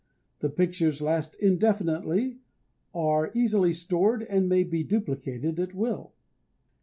The 0.39 0.49
pictures 0.49 0.99
last 0.99 1.35
indefinitely, 1.35 2.39
are 2.91 3.29
easily 3.35 3.71
stored, 3.71 4.23
and 4.23 4.49
may 4.49 4.63
be 4.63 4.81
duplicated 4.83 5.59
at 5.59 5.75
will. 5.75 6.13